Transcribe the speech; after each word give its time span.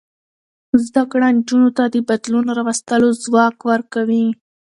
زده 0.85 1.03
کړه 1.11 1.27
نجونو 1.37 1.69
ته 1.77 1.83
د 1.93 1.95
بدلون 2.09 2.45
راوستلو 2.57 3.07
ځواک 3.23 3.57
ورکوي. 3.71 4.25